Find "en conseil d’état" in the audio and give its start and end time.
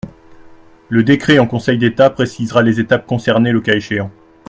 1.37-2.09